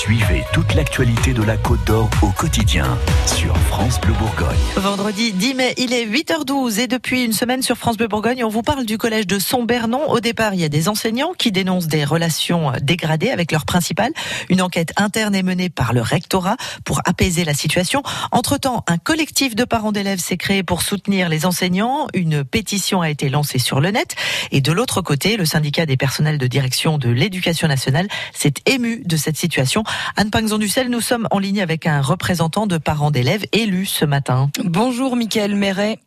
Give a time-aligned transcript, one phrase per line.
[0.00, 4.56] Suivez toute l'actualité de la Côte d'Or au quotidien sur France Bleu Bourgogne.
[4.76, 8.48] Vendredi 10 mai, il est 8h12 et depuis une semaine sur France Bleu Bourgogne, on
[8.48, 10.08] vous parle du collège de Sombernon.
[10.08, 14.10] Au départ, il y a des enseignants qui dénoncent des relations dégradées avec leur principal.
[14.48, 16.56] Une enquête interne est menée par le rectorat
[16.86, 18.02] pour apaiser la situation.
[18.32, 22.06] Entre-temps, un collectif de parents d'élèves s'est créé pour soutenir les enseignants.
[22.14, 24.16] Une pétition a été lancée sur le net.
[24.50, 29.02] Et de l'autre côté, le syndicat des personnels de direction de l'éducation nationale s'est ému
[29.04, 29.84] de cette situation.
[30.16, 34.50] Anne Pingzon-Ducel, nous sommes en ligne avec un représentant de parents d'élèves élus ce matin.
[34.64, 35.98] Bonjour Mickaël Méret.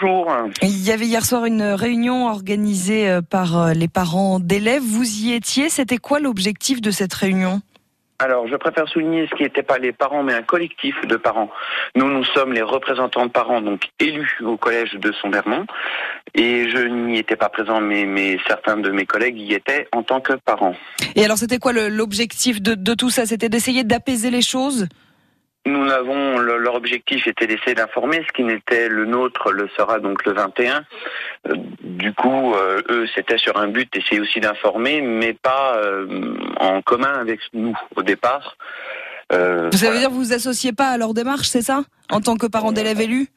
[0.00, 0.30] Bonjour.
[0.60, 4.82] Il y avait hier soir une réunion organisée euh, par euh, les parents d'élèves.
[4.82, 5.70] Vous y étiez.
[5.70, 7.62] C'était quoi l'objectif de cette réunion?
[8.18, 11.50] Alors, je préfère souligner ce qui n'était pas les parents, mais un collectif de parents.
[11.94, 15.66] Nous, nous sommes les représentants de parents, donc élus au collège de Sombermont.
[16.34, 20.20] Et je n'y étais pas présent, mais, certains de mes collègues y étaient en tant
[20.20, 20.74] que parents.
[21.14, 23.26] Et alors, c'était quoi l'objectif de tout ça?
[23.26, 24.88] C'était d'essayer d'apaiser les choses?
[25.66, 30.24] Nous avons leur objectif était d'essayer d'informer, ce qui n'était le nôtre le sera donc
[30.24, 30.84] le 21.
[31.48, 36.36] Euh, du coup, euh, eux c'était sur un but d'essayer aussi d'informer, mais pas euh,
[36.58, 38.56] en commun avec nous au départ.
[39.30, 42.46] vous savez dire vous vous associez pas à leur démarche, c'est ça, en tant que
[42.46, 43.28] parent d'élève élu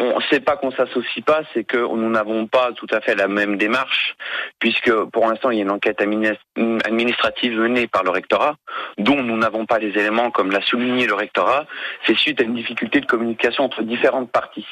[0.00, 3.28] on sait pas qu'on s'associe pas, c'est que nous n'avons pas tout à fait la
[3.28, 4.16] même démarche,
[4.62, 8.54] puisque pour l'instant il y a une enquête administrative menée par le rectorat,
[8.96, 11.66] dont nous n'avons pas les éléments, comme l'a souligné le rectorat.
[12.06, 14.64] C'est suite à une difficulté de communication entre différentes parties.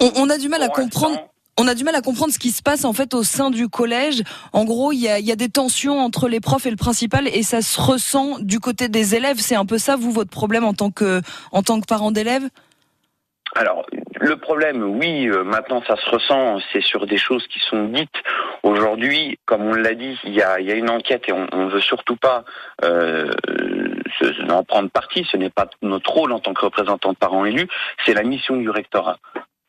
[0.00, 1.16] On, a du mal à comprendre.
[1.56, 3.68] On a du mal à comprendre ce qui se passe en fait au sein du
[3.68, 4.24] collège.
[4.52, 7.28] En gros, il y a, y a, des tensions entre les profs et le principal
[7.28, 9.38] et ça se ressent du côté des élèves.
[9.38, 11.20] C'est un peu ça, vous, votre problème en tant que,
[11.52, 12.48] en tant que parent d'élève?
[13.54, 13.86] Alors,
[14.22, 18.14] le problème, oui, euh, maintenant ça se ressent, c'est sur des choses qui sont dites.
[18.62, 22.14] Aujourd'hui, comme on l'a dit, il y a, une enquête et on ne veut surtout
[22.14, 22.44] pas
[22.84, 23.32] euh,
[24.48, 25.26] en prendre parti.
[25.30, 27.66] Ce n'est pas notre rôle en tant que représentant de parents élus,
[28.06, 29.18] c'est la mission du rectorat.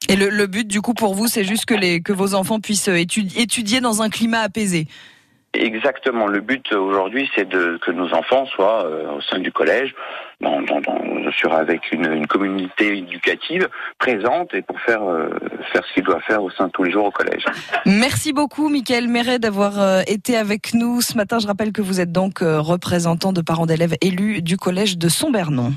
[0.08, 4.04] Et le, but, du coup, pour vous, c'est juste que, vos enfants puissent étudier dans
[4.04, 4.86] un climat apaisé?
[5.54, 6.26] Exactement.
[6.26, 9.94] Le but aujourd'hui, c'est de que nos enfants soient euh, au sein du collège,
[10.42, 10.82] dans, dans,
[11.32, 13.70] sur avec une, communauté éducative
[14.00, 15.30] présente et pour faire euh,
[15.72, 17.46] faire ce qu'il doit faire au sein de tous les jours au collège.
[17.86, 21.38] Merci beaucoup, Michael Méret, d'avoir euh, été avec nous ce matin.
[21.38, 25.74] Je rappelle que vous êtes donc représentant de parents d'élèves élus du collège de Sombernon.